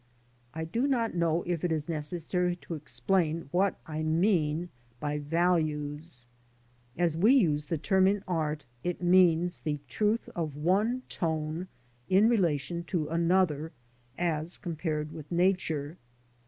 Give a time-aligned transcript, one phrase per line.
[0.55, 5.19] I do not know if it is necessary to explain I what I mean by
[5.19, 6.25] values.
[6.97, 9.81] As we use the term in art, it means the j.
[9.87, 11.67] truth of one tone
[12.09, 13.73] in relation to another
[14.17, 15.99] as compared with Nature.